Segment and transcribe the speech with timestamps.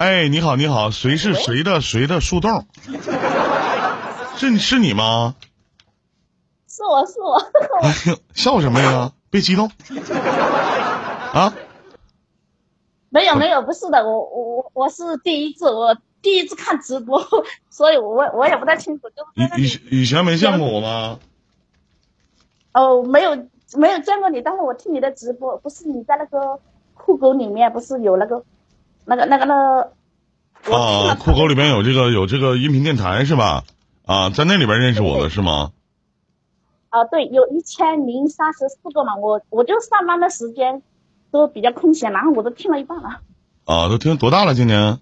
[0.00, 2.64] 哎，你好，你好，谁是谁的谁的树洞？
[4.38, 5.34] 是是你吗？
[6.66, 7.34] 是我是我，
[7.82, 9.12] 哎呦，笑什么呀？
[9.28, 9.70] 别激动
[11.34, 11.52] 啊！
[13.10, 17.22] 没有没有，不是的，我我我我是第一次，我第一次看直播，
[17.68, 19.22] 所以我我也不太清楚，就
[19.58, 21.18] 以以前没见过我吗？
[22.72, 23.36] 哦，没有
[23.76, 26.58] 没有见过你，但是我听你的直播，不是你在那个
[26.94, 28.42] 酷狗里面不是有那个
[29.04, 29.54] 那个那个那
[30.62, 33.64] 个，啊，酷狗里面有这个有这个音频电台是吧？
[34.06, 35.72] 啊，在那里边认识我的是吗？
[36.90, 40.82] 啊，对，有一千零三十四个嘛，我我就上班的时间
[41.30, 43.20] 都比较空闲，然后我都听了一半了。
[43.64, 44.54] 啊，都听多大了？
[44.54, 44.98] 今年？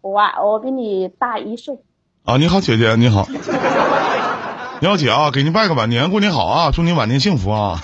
[0.00, 1.78] 我啊，我比你大一岁。
[2.24, 3.26] 啊，你好，姐姐，你好。
[4.80, 7.80] 你好，姐啊，给您拜个晚年，过年好啊，祝您晚年幸福啊。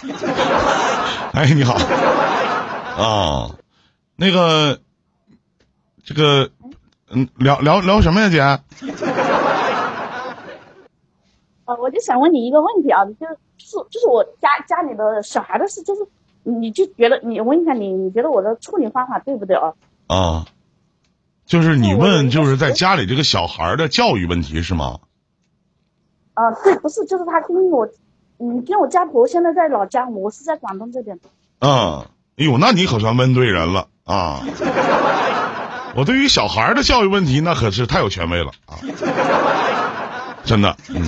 [1.34, 1.74] 哎，你好。
[1.74, 3.50] 啊，
[4.20, 4.78] 那个，
[6.04, 6.50] 这个，
[7.08, 8.38] 嗯，聊聊聊什么呀，姐？
[11.64, 13.38] 呃，我就想问你一个问题啊，就是
[13.88, 16.02] 就是我家家里的小孩的事，就是
[16.42, 19.72] 你就觉得你问一下你，你觉得我的处理方法对不对啊？
[20.06, 20.44] 啊，
[21.46, 25.00] 就是你问，就是在家里这个小孩的教育问题是吗？
[26.34, 27.88] 啊、对，不是，就是他跟我，
[28.38, 31.30] 嗯，跟我家婆现在在老家，我是在广东这边的。
[31.60, 32.04] 嗯，
[32.36, 34.42] 哎呦，那你可算问对人了啊！
[35.94, 38.78] 我对于小孩的教育问题，那可是太有权威了啊！
[40.44, 41.02] 真的，嗯，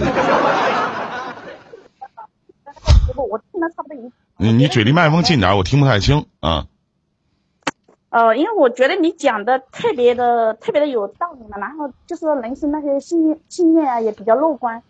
[3.06, 6.66] 结果我听了差不多一，你你嘴离麦克风近点，我听不太清啊。
[8.10, 14.82] 呃，因为我觉得你讲的特别的特别的有道理嘛，然后就是说人生那些信念信念啊也比较乐观，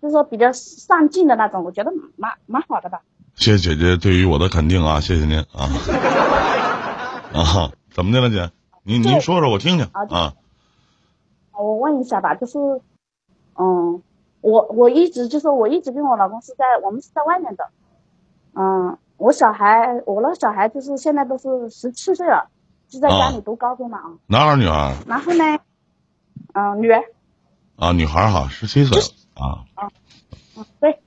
[0.00, 3.00] 就是说比较上进的那种，我觉得蛮蛮好的吧。
[3.34, 5.68] 谢谢姐姐对于我的肯定啊，谢谢您啊。
[7.32, 8.50] 啊，怎么的了，姐？
[8.82, 10.34] 您您说说我听听啊啊。
[11.52, 12.58] 我问一下吧，就是，
[13.56, 14.02] 嗯，
[14.40, 17.68] 我我一直就是我一直跟我老公是在我们是在外面的，
[18.54, 22.48] 嗯，我小孩我那小孩就是现在都是十七岁了，
[22.88, 25.44] 就在家啊里读高中嘛啊，男孩女孩儿然后呢，
[26.54, 27.02] 嗯，女儿，
[27.76, 27.92] 啊？
[27.92, 29.66] 女孩哈，十七岁了啊。
[30.56, 31.02] 嗯，对，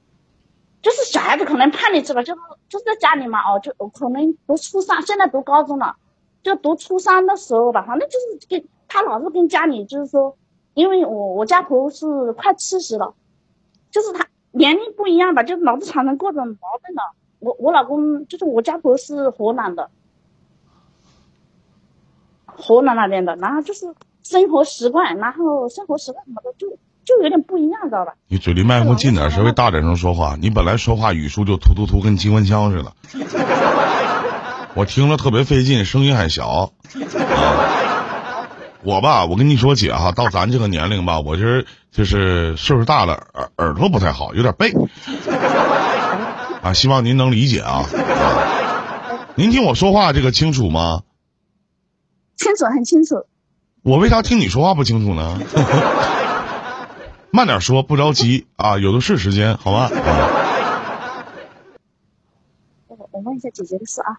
[0.82, 5.96] 就是小孩子可能叛逆期吧，就是就是在家里嘛哦，就可能读初三，现在读高中了，
[6.44, 10.36] 就读初三的时候吧，反正就是跟他老是跟家里就是说，
[10.74, 13.14] 因为我我家婆是快七十了，
[13.92, 17.02] 就是他年龄不一样吧，就老是产生各种矛盾的。
[17.40, 19.90] 我我老公就是我家婆是河南的，
[22.46, 26.68] 河南那边的，然后就是生活习惯，然后生活习惯什么的就
[27.04, 28.14] 就有点不一样，知道吧？
[28.28, 30.36] 你嘴离麦克风近点，稍微大点声说话。
[30.40, 32.92] 你本来说话语速就突突突，跟机关枪似的，
[34.74, 36.72] 我听了特别费劲，声音还小。
[37.28, 38.48] 啊，
[38.84, 44.74] 我吧，我跟你说，姐哈，到咱这个年龄吧，我这就是岁数大了，耳耳朵不太好，有点背。
[46.62, 47.84] 啊，希望您能理解啊。
[47.84, 48.48] 啊
[49.36, 51.02] 您听我说话这个清楚吗？
[52.36, 53.26] 清楚，很清楚。
[53.84, 55.40] 我为啥听你说话不清楚呢？
[57.32, 59.90] 慢点说，不着急啊，有的是时间，好吧？
[60.06, 61.24] 啊
[62.88, 64.18] 我我问一下姐姐的事啊，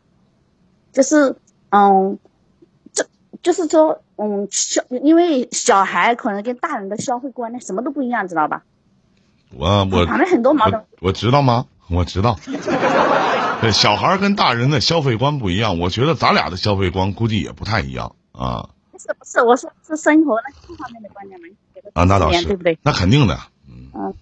[0.92, 1.36] 就是
[1.70, 2.18] 嗯，
[2.92, 3.04] 这
[3.42, 8.62] 就是说嗯消，因为小孩可能跟大人的消费观念什么都不一样，知道吧？
[9.56, 11.12] 我我反正很多矛盾我。
[11.12, 11.66] 知道吗？
[11.90, 12.38] 我知道。
[13.60, 21.46] 对，小孩跟大人的消费观不一样，我觉得咱俩的消费观估计也不太一样啊不是不是，我说是生活那各方面的观念嘛，
[21.94, 22.78] 啊，那倒是，对不对？
[22.82, 23.38] 那肯定的，
[23.94, 24.14] 嗯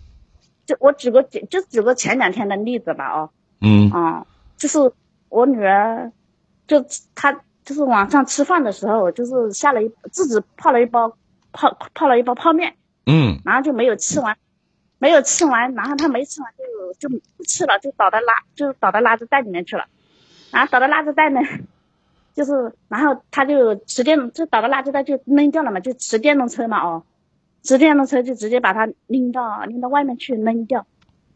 [0.66, 3.30] 就我举个就就举个前两天的例子吧，哦，
[3.60, 4.24] 嗯嗯，
[4.56, 4.78] 就是
[5.28, 6.12] 我女儿，
[6.70, 6.86] 就
[7.16, 7.32] 他
[7.64, 11.16] 就是晚上吃饭的时候，就是下了一自己泡了一包
[11.50, 12.76] 泡泡了一包泡面，
[13.06, 13.40] 嗯。
[13.44, 14.36] 然后就没有吃完，
[15.00, 19.86] 没有吃完，然后他没吃完就就不吃了，就倒在垃就倒到垃圾袋里面去了，
[20.52, 21.40] 然后倒到垃圾袋呢，
[22.34, 27.02] 就是然后他就骑电就倒到垃圾袋就扔掉了嘛，就骑电动车嘛哦，
[27.62, 30.86] 骑电动车就直接把它拎到拎到外面去扔掉，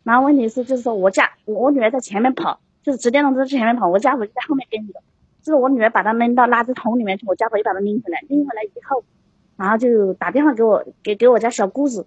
[0.05, 5.01] 然后问题是就是说我家我女儿在前面跑，就是骑电动车在前面跑，我家婆就在后面跟着，
[5.45, 9.05] 就是我女儿把它扔到垃圾桶里面去，我家婆又把它拎回来，拎回来以后，
[9.57, 12.05] 然后就打电话给我给给我家小姑子。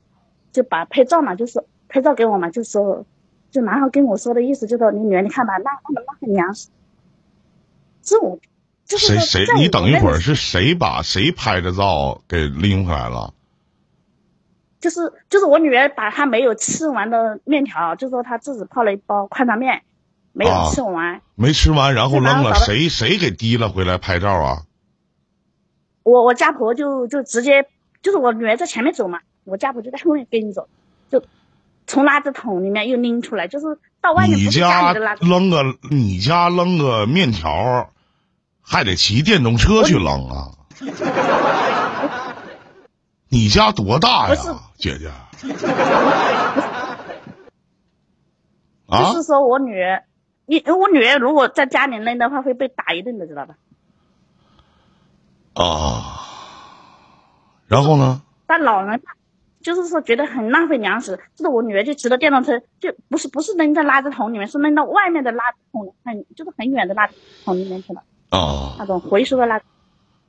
[0.49, 3.05] 就把拍照嘛，就是拍照给我嘛，就说，
[3.51, 6.69] 就然后跟我说的意思就是说，你女儿你看吧，那那么那很娘实，
[8.01, 8.39] 是我，
[8.85, 13.35] 就是谁谁你等一会儿是谁把谁拍的照给拎回来了？
[14.79, 19.83] 就是就是我女儿把她没有吃完的面条，就说她自己泡了一包宽肠面，
[20.37, 24.61] 没有啊吃完，没吃完，然后扔了，谁谁给提了回来拍照啊？
[26.03, 27.67] 我我家婆就就直接
[28.03, 30.69] 就是我女儿在前面走嘛，我家婆就在后面跟着，
[31.09, 31.23] 就
[31.87, 33.65] 从垃圾桶里面又拎出来，就是
[33.99, 37.89] 到外面你家扔个你家扔个面条，
[38.61, 40.51] 还得骑电动车去扔啊？
[43.29, 44.35] 你家多大呀，
[44.77, 45.11] 姐姐？
[48.87, 50.03] 就啊是说我女儿，
[50.47, 53.55] 你我女儿如果在家里扔的话会被打一顿的，知道吧？
[55.53, 56.23] 啊！
[57.67, 58.21] 然后呢？
[58.45, 59.01] 但老人
[59.61, 67.11] 就是说觉得很浪费粮食，就是我女儿就骑着电动车，就不是不是扔在垃圾桶里面，是扔到外面的垃圾桶，很就是很远的垃圾
[67.43, 69.63] 桶里面去了，哦那种回收的垃圾。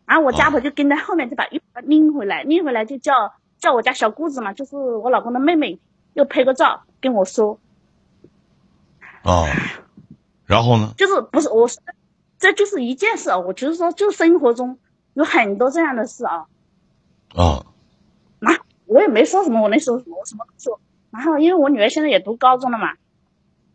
[0.05, 5.79] 然后我家婆就跟在后面就把又把她拎回来，拎回来就叫叫我家小姑子嘛，就是我老公的妹妹，
[6.15, 7.61] 又拍个照跟我说，
[9.23, 9.45] 啊！
[10.49, 10.95] 然后呢？
[10.97, 11.79] 就是不是我是，
[12.39, 14.79] 这就是一件事啊，我就是说就生活中
[15.13, 16.47] 有很多这样的事啊，
[17.35, 17.67] 啊
[18.41, 20.17] 那我也没说什么，我能说什么？
[20.19, 20.81] 我什么都不说。
[21.11, 22.95] 然后因为我女儿现在也读高中了嘛，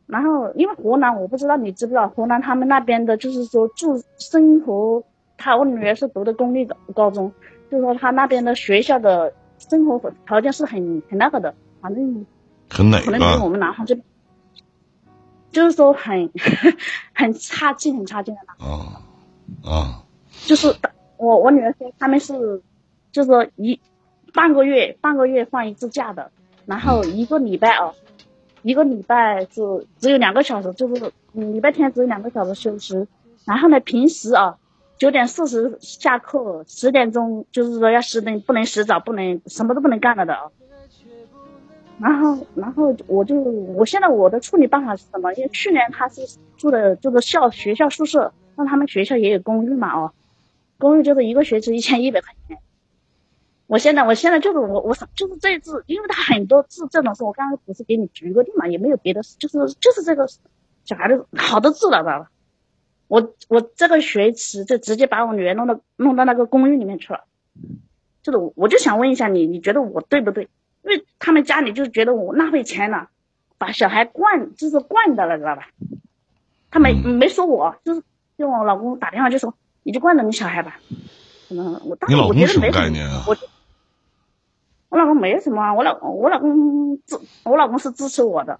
[0.08, 5.04] 然后因为湖南我不知道你知不知道，湖南他们那边的就是说住生活，
[5.38, 7.32] 她我女儿是读的公立的高中，
[7.70, 12.26] 就是说他那边的学校的生活条件是很很那个的，反正
[12.70, 13.50] 很哪可能比我？
[13.50, 14.06] 们南方这边，
[15.54, 16.30] 就是说很
[17.14, 18.68] 很差劲很差劲的那种。
[18.68, 19.02] 啊
[19.64, 20.04] 啊
[20.46, 20.76] 就是
[21.18, 22.62] 我我女儿说他们是，
[23.14, 23.80] 就是说一
[24.34, 26.32] 半个月半个月放一次假的，
[26.66, 27.94] 然后一个礼拜啊，
[28.62, 33.08] 一个礼拜是只有两个小时，就是嗯礼拜天只有两个小时休息，
[33.46, 34.58] 然后呢平时啊
[34.98, 40.42] 九点四十下课，十点钟就是说要熄灯，不能洗澡，不能什么都不能干了的啊。
[42.00, 45.32] 然后，然后我就，我现在我的处理办法是什么？
[45.34, 46.22] 因为去年他是
[46.58, 50.14] 住的就是校学校宿舍，那他们学校也有公寓嘛，哦，
[50.80, 52.58] 公寓就是一个学期一千一百块钱。
[53.68, 60.28] 我现在，我现在就是我，我就是这一次，因为他很多字这种事，我刚刚不是给你举个例嘛，也没有别的事，就是就是这个
[60.84, 62.30] 小孩的好多字了，知道吧？
[63.08, 67.26] 我我这个学期就直接把我女儿弄到弄到那个公寓里面去了，
[68.24, 70.50] 就是我我就想问一下你，你觉得我对不对？
[71.24, 73.08] 他们家里就觉得我浪费钱了，
[73.58, 75.70] 把小孩惯就是惯的了，知道吧？
[76.70, 78.04] 他没嗯没说我，就是
[78.38, 79.54] 就我老公打电话就说
[79.84, 80.82] 你就惯着你小孩吧。
[81.50, 83.24] 嗯，我当时我你老公什么觉得没什么概念啊？
[83.26, 83.38] 我
[84.90, 88.60] 我老公没什么啊，我老我老公支我老公是支持我的，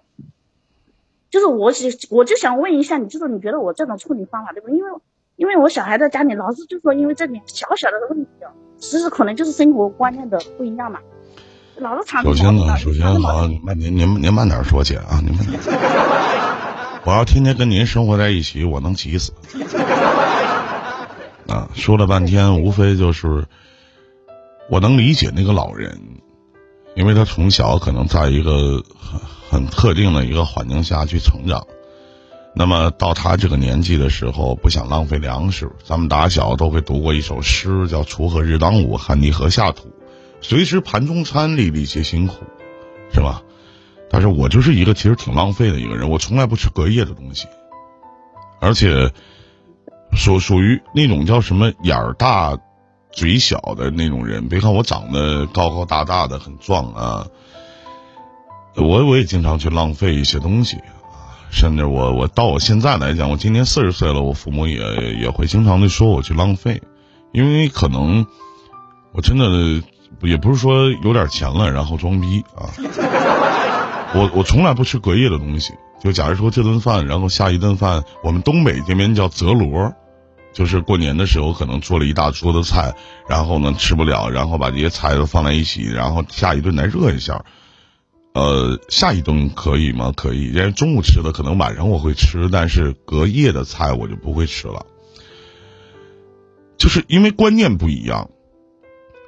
[1.30, 4.78] 就是我只我就想问一下你，就是你觉得我这种处理方法对不对？
[4.78, 4.92] 因为
[5.36, 11.02] 因为我小孩在家里老是就说因为这点小小的问题啊，其实可能就是生活观念的不一样嘛，
[11.78, 15.60] 老是首先呢，首先好，慢您您您慢点说，姐啊，您慢点。
[17.04, 19.34] 我要天天跟您生活在一起，我能急死。
[21.48, 23.46] 啊，说了半天，无非就是
[24.70, 26.00] 我能理解那个老人，
[26.96, 31.66] 因为他从小可能在一个很很特定的一个环境下去成长。
[32.56, 35.70] 那么到他这个年纪的时候，不想浪费粮食。
[35.84, 39.92] 咱们打小都会读过一首诗，叫“锄禾日当午，汗滴禾下土”，
[40.44, 42.36] 随时盘中餐，粒粒皆辛苦，
[43.14, 43.42] 是吧？
[44.12, 47.48] 但是我就是一个其实挺浪费的一个人，我从来不吃隔夜的东西，
[48.62, 49.12] 而且
[50.16, 52.56] 属属于那种叫什么眼儿大、
[53.12, 54.50] 嘴小的那种人。
[54.50, 57.28] 别看我长得高高大大的，很壮啊，
[58.76, 60.78] 我我也经常去浪费一些东西，
[61.50, 66.84] 甚至我我到我现在来讲，我今年四十岁了，我父母也也会经常的说我去浪费，
[67.32, 68.28] 因为可能
[69.14, 69.82] 我真的
[70.22, 72.70] 也不是说有点钱了然后装逼啊。
[74.16, 79.92] 我我从来不吃隔夜的东西，就假如说这顿饭，然后下一顿饭，我们东北这边叫择罗，
[80.54, 82.94] 就是过年的时候可能做了一大桌子菜，
[83.28, 87.44] 然后呢吃不了，然后把这些菜都放在一起，然后下一顿来热一下。
[88.36, 90.12] 呃，下一顿可以吗？
[90.16, 94.86] 可以，因为中午吃的可能晚上我会吃，但是隔夜的菜我就不会吃了，
[96.78, 98.30] 就是因为观念不一样。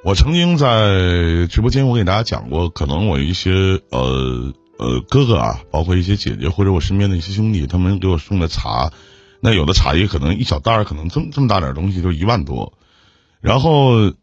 [0.05, 8.93] 我曾经在直播间，我给大家讲过，可能我一些呃呃哥哥啊，包括一些姐姐或者我身边的一些兄弟，他们给我送的茶，
[9.39, 12.73] 那有的茶叶可能一小袋儿，可能这么这么大点东西就一万多，
[13.41, 14.13] 然后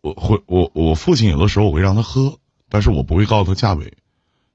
[0.00, 3.94] 我会我我父亲有的时候我会让他喝，但是我不会告诉他价位，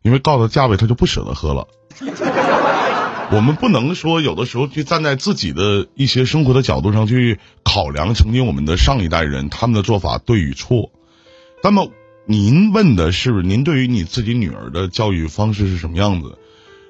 [0.02, 1.68] 因为告诉他价位他就不舍得喝了。
[3.32, 10.92] 我们不能说有的时候去站在自己的一些生活的角度上去考量曾经我们的上一代人他们的做法对与错。
[11.62, 11.92] 那么
[12.26, 16.38] 您问的是您对于你自己女儿的教育方式是什么样子？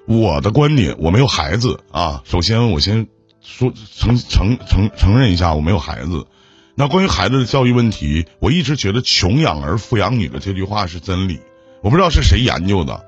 [0.06, 2.24] 我的观点，我没有孩子啊。
[2.26, 3.08] 首先，我先
[3.42, 6.26] 说承承承承认一下，我没有孩子。
[6.74, 11.42] 那关于孩子的教育问题，我一直觉得“穷养儿，富养女”的这句话是真理。
[11.82, 13.06] 我不知道是谁研究的，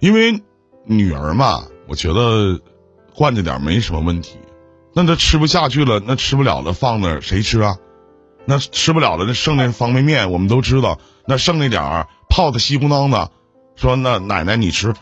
[0.00, 0.40] 因为
[0.86, 2.60] 女儿嘛，我觉得
[3.14, 4.36] 惯着点没什么问题。
[4.94, 7.76] 那他吃不下去了，那吃不了了，放那谁吃啊？
[8.44, 13.30] 那吃不了了，那剩那方便面，我们都知道，那剩那点儿泡的稀糊囊的，
[13.74, 14.94] 说那奶奶你吃，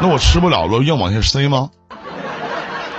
[0.00, 1.70] 那我吃不了了，硬往下塞吗？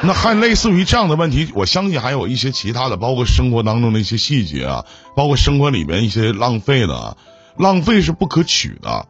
[0.01, 4.85] 那还类似于这样的问题，我相信还有一些其他的，包括生活当中的一些细节啊，
[5.15, 7.17] 包括生活里面一些浪费的，
[7.57, 9.07] 浪费是不可取的。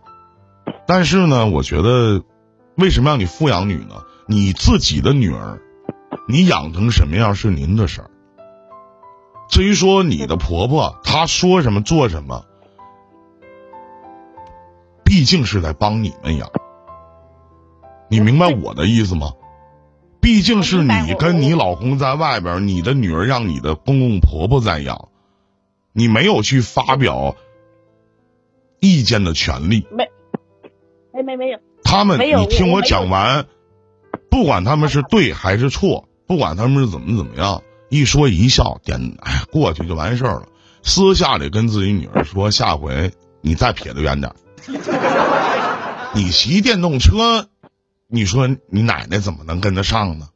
[0.88, 2.22] 但是呢，我觉得，
[2.78, 4.04] 为什么让你富养女呢？
[4.28, 5.60] 你自己的女儿，
[6.28, 8.12] 你养成什么样是您的事儿。
[9.50, 12.46] 至于说你的婆婆，她说什么做什么，
[15.04, 16.52] 毕竟是在帮你们养。
[18.10, 19.32] 你明白我的意思吗？
[20.22, 25.08] 毕竟是你跟你老公在外边，你的女儿让你的公公婆婆在养，
[25.94, 27.36] 你没有去发表
[28.82, 29.88] 意见的权利。
[29.90, 30.10] 没，
[31.14, 31.60] 没没没有。
[31.88, 33.46] 他们，你听我讲完，
[34.30, 40.50] 不管他们是对还是错，不管他们是怎么怎么样，一说一笑，点哎过去就完事儿了。
[40.84, 44.34] 私下里跟自己女儿说，下回你再撇得远点。
[46.14, 47.48] 你骑电动车。
[48.10, 50.30] 你说你奶奶怎么能跟得上呢？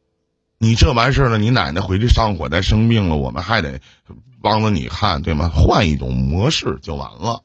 [0.57, 3.79] 你这完事儿了，你奶奶回去上火再生病了，我们还得
[4.41, 5.49] 帮着你看，对吗？
[5.53, 7.43] 换一种模式就完了。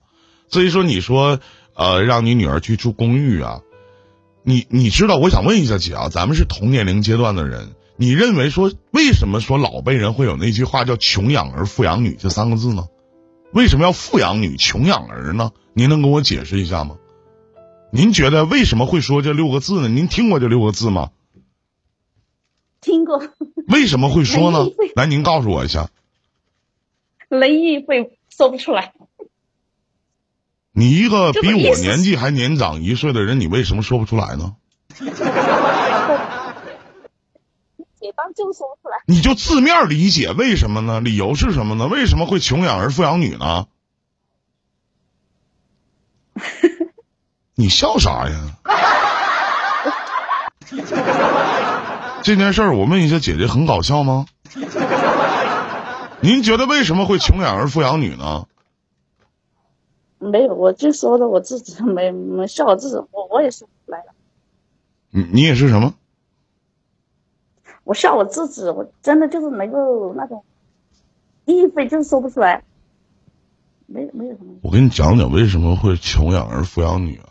[0.48, 1.38] 所以说，你说
[1.74, 3.60] 呃，让你女儿去住公寓啊？
[4.48, 5.16] 你你知道？
[5.16, 12.86] 我想问一下姐啊，咱们是同年龄阶段的人，你认为说为什么说老辈人会有那句话叫“穷养儿，富养女”这三个字呢？
[13.52, 15.50] 为什么要富养女，穷养儿呢？
[15.74, 16.96] 您能跟我解释一下吗？
[17.90, 19.88] 您觉得为什么会说这六个字呢？
[19.88, 21.10] 您听过这六个字吗？
[22.80, 23.20] 听过。
[23.66, 24.70] 为什么会说呢？
[24.94, 25.90] 来，您告诉我一下。
[27.28, 28.92] 雷毅会说不出来。
[30.78, 34.56] 你一个比我年纪还年长一岁的人，你为什么说不出来呢？
[37.98, 38.98] 解当就说不出来。
[39.06, 41.00] 你就字面理解，为什么呢？
[41.00, 41.86] 理由是什么呢？
[41.86, 43.64] 为什么会穷养儿富养女呢？
[47.56, 48.58] 你笑啥呀？
[52.22, 54.26] 这件事儿，我问一下姐姐，很搞笑吗？
[56.20, 58.44] 您觉得为什么会穷养儿富养女呢？
[60.18, 64.12] 没有，我就说的我自己没没笑我自己，我我也说不出来了。
[65.10, 65.94] 你你也是什么？
[67.84, 70.44] 我笑我自己，我真的就是能够那种
[71.44, 72.64] 意会，就是说不出来。
[73.86, 74.54] 没没有什么。
[74.62, 77.28] 我跟你讲讲为什么会穷养儿富养女啊？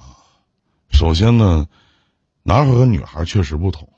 [0.90, 1.68] 首先呢，
[2.44, 3.90] 男孩和女孩确实不同。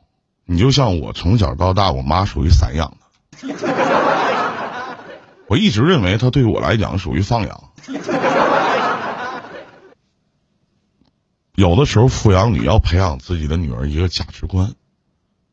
[0.45, 2.97] 你就像我从小到大，我妈属于散养
[3.39, 3.47] 的，
[5.47, 7.63] 我一直认为她对于我来讲属于放养。
[11.57, 14.75] 有的时候，富养女要培养自己的女儿一个价值观，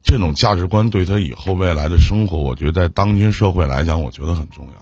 [0.03, 4.73] 这种价值观对她以后未来的生活，我觉得在当今社会来讲，我觉得很重要。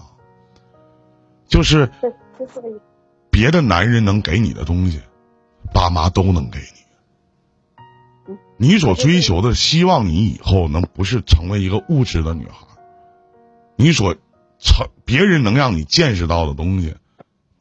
[1.46, 1.88] 就是
[3.30, 5.00] 别的男人能给你的东西。
[5.72, 6.58] 爸妈都能给
[8.58, 12.66] 你，你所追求的，希望你以后能不是成为一个物质的女孩，
[13.76, 14.16] 你所
[14.58, 16.96] 成别人能让你见识到的东西，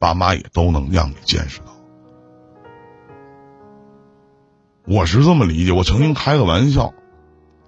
[0.00, 1.71] 爸妈也都能让你见识到。
[4.84, 6.92] 我是这么理解，我曾经开个玩笑，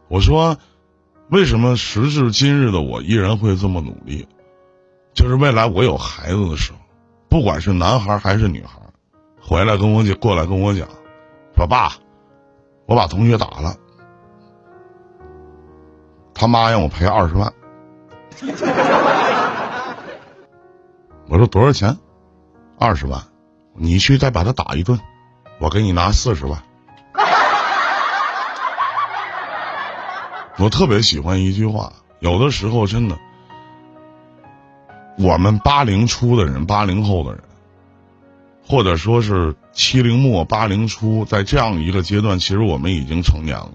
[0.08, 0.56] 我说，
[1.30, 4.26] 为什么时至今日的我依然会这么努力？
[5.14, 6.78] 就是未来我有孩子的时候，
[7.28, 8.80] 不管是男孩还是女孩。
[9.40, 10.88] 回来跟我讲，过来跟我讲，
[11.54, 11.92] 说爸，
[12.86, 13.76] 我把同学打了，
[16.34, 17.52] 他妈让我赔二十万。
[21.28, 21.96] 我说多少钱？
[22.78, 23.22] 二十万，
[23.74, 24.98] 你去再把他打一顿，
[25.60, 26.60] 我给你拿四十万。
[30.58, 33.18] 我特别喜欢一句话，有的时候真的，
[35.18, 37.42] 我们八零初的人，八零后的人。
[38.66, 43.72] 或者说是七零末八零初，在这样一个阶段，其实我们已经成年了。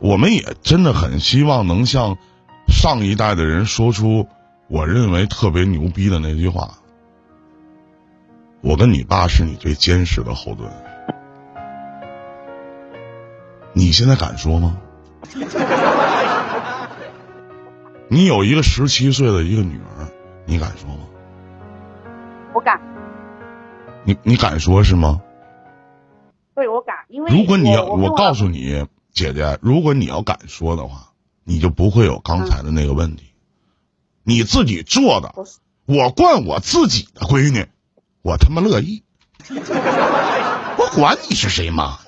[0.00, 2.18] 我们也真的很希望能像
[2.68, 4.28] 上一代的人说出
[4.68, 6.74] 我认为特别牛逼的那句话
[8.60, 10.70] ：“我跟你爸是你最坚实的后盾。”
[13.74, 14.78] 你现在敢说吗？
[18.08, 20.06] 你有一个十七岁的一个女儿，
[20.44, 21.06] 你敢说吗？
[22.54, 22.78] 我敢，
[24.04, 25.22] 你你敢说是吗？
[26.54, 31.12] 对，我敢，因为如果你要，我告诉你姐姐，如果你要敢说的话，
[31.44, 33.32] 你就不会有刚才的那个问题。
[34.22, 35.34] 你自己做的，
[35.86, 37.66] 我惯我自己的闺女，
[38.20, 39.02] 我他妈乐意，
[39.48, 41.98] 我管你是谁妈。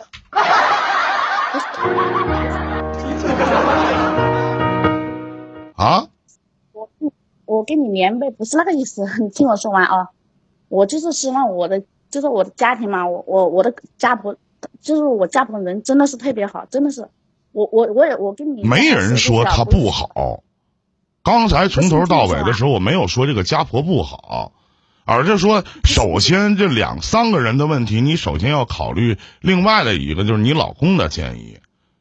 [5.76, 6.08] 啊，
[6.72, 6.88] 我
[7.46, 10.08] 我跟你连辈不是那个意思，你听我说完啊。
[10.68, 14.34] 我就是希望我的就是我的家庭嘛，我我我的家婆
[14.80, 17.08] 就是我家婆人真的是特别好，真的是。
[17.52, 20.42] 我我我也我跟你没人说她不好。
[21.22, 24.52] 刚才从头到尾的时候，我没有说这个家婆不好，
[25.04, 31.58] 而是说，首先这两三个人的问题，你首先要考虑另外的一个，就是你老公的建议，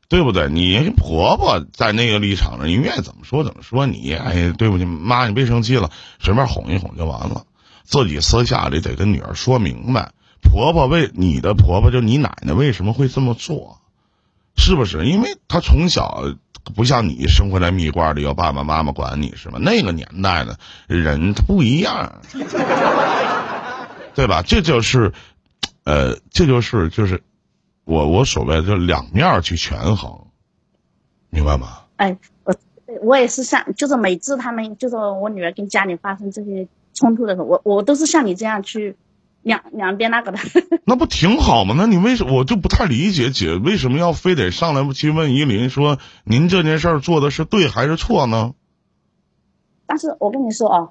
[0.08, 0.50] 对不对？
[0.50, 3.86] 你婆婆在那个立场上，你愿意怎么说怎么说。
[3.86, 7.44] 你哎，对不起，妈，你别生气了，随便哄一哄就完了。
[7.84, 13.82] 自己私下里得跟女儿说明白，婆婆为你的婆婆就你奶奶为什么会这么做，
[14.56, 15.06] 是不是？
[15.06, 16.24] 因为她从小
[16.76, 19.60] 不像你生活在蜜罐里，有爸爸妈妈管你，是吧？
[19.60, 22.22] 那个年代的人他不一样，
[24.16, 24.42] 对吧？
[24.42, 25.14] 这就是，
[25.84, 27.22] 呃，这就是就是
[27.86, 30.28] 我我所谓的两面去权衡，
[31.30, 31.80] 明白吗？
[31.98, 32.56] 哎，我
[33.02, 36.68] 我也是像，就是每次他们就是我女儿跟家里发生这些。
[36.96, 38.96] 冲突的时候，我我都是像你这样去
[39.44, 40.40] 两两边那个的。
[40.86, 41.76] 那不挺好吗？
[41.78, 48.56] 那你为什么我就不太理解姐为什么要非得上来去问依林说您这件事儿做的是对还是错呢？
[49.86, 50.90] 但是我跟你说啊，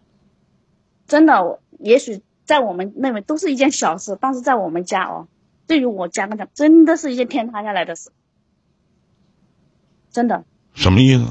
[1.09, 5.27] 真的，也许在我们认为都是一件小事，但是在我们家哦，
[5.67, 8.11] 对于我家来讲，真的是一件天塌下来的事，
[10.11, 10.45] 真的。
[10.75, 11.27] 什么意思？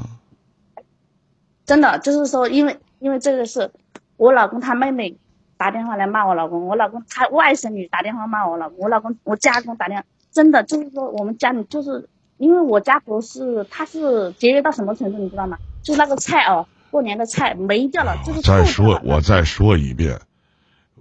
[1.64, 3.70] 真的就是说，因为因为这个是。
[4.18, 5.16] 我老公他妹妹
[5.62, 15.56] 打电话来骂我老公，我老公他外甥女打电话骂我老公，我老公我家公打电话，真的就是说我们家里就是因为我家不是他是节约到什么程度你知道吗？
[15.84, 20.18] 就那个菜哦，过年的菜没掉了，就是再说我再说一遍，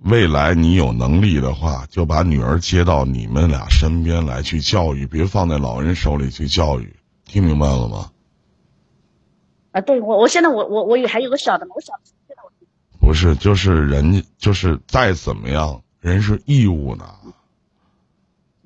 [0.04, 6.96] 未来你有能力的话，就把女儿接到你们俩身边来去教育，别放在老人手里去教育，
[7.26, 8.12] 听明白了吗？
[9.72, 12.02] 啊，对我我现在我我我有还有个小的嘛，我小的。
[13.02, 17.04] 不是，就是人，就是再怎么样，人是义务的，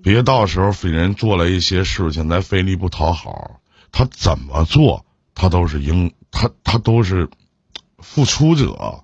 [0.04, 3.62] 别到时候给人做了一些事情，再费力不讨好，
[3.94, 7.30] 他怎么做，他都是应，他他都是
[7.98, 9.04] 付出者，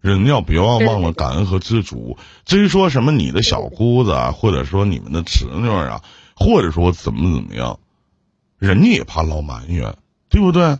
[0.00, 2.16] 人要别忘忘了感恩和知足。
[2.46, 6.02] 至于说什么你的小姑子啊，或者说你们的侄女啊，
[6.34, 7.78] 或者说怎么怎么样，
[8.58, 9.94] 人家也怕老埋怨，
[10.30, 10.78] 对不对？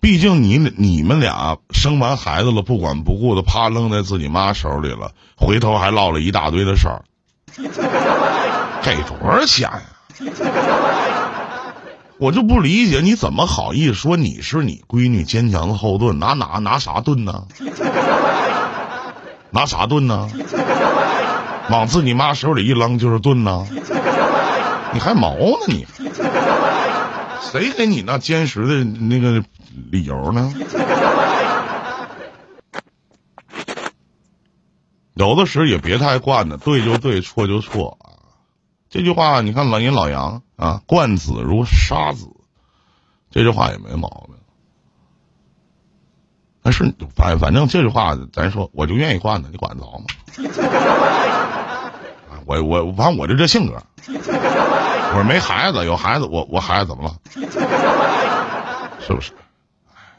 [0.00, 7.02] 毕竟你你们俩生完孩子了，不管不顾的，啪扔在自己妈手里了，回头还落了一大堆的事儿，
[8.82, 9.82] 给多少钱呀？
[12.18, 16.18] 我就不理解，你怎么好意思说你是你闺女坚强的后盾？
[16.18, 17.44] 拿拿拿啥盾呢？
[19.50, 20.28] 拿啥盾呢？
[21.70, 23.66] 往自己妈手里一扔就是盾呢？
[24.92, 25.86] 你还毛呢你？
[27.52, 29.44] 谁给你那坚实的那个？
[29.90, 30.52] 理由呢？
[35.14, 38.06] 有的时候也别太惯的，对就对，错就错啊。
[38.88, 42.28] 这句话你看老人老杨啊，惯子如杀子，
[43.30, 44.36] 这句话也没毛病。
[46.62, 50.04] 但是反反正这句话咱说，我就愿意惯他，你管得着吗？
[52.46, 53.82] 我我反正我就这性格。
[54.06, 57.16] 我说没孩子，有孩子我我孩子怎么了？
[59.00, 59.32] 是不是？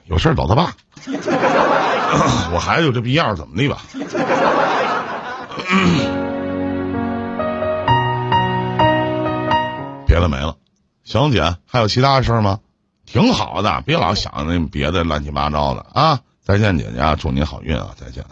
[0.09, 0.73] 有事找他爸，
[2.51, 3.77] 我孩子有这逼样，怎么的吧？
[10.07, 10.55] 别的没了，
[11.03, 12.59] 小姐还有其他事儿吗？
[13.05, 16.19] 挺好的，别老想那别的乱七八糟的啊！
[16.41, 17.89] 再见，姐姐，祝你好运啊！
[17.95, 18.25] 再见。